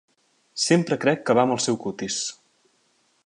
Sempre 0.67 0.97
crec 1.03 1.21
que 1.27 1.37
va 1.39 1.45
amb 1.47 1.55
el 1.57 1.63
seu 1.67 1.79
cutis. 1.85 2.19